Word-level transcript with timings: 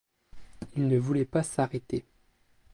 Il 0.77 0.87
ne 0.87 0.97
voulait 0.97 1.25
pas 1.25 1.43
s’arrêter. 1.43 2.03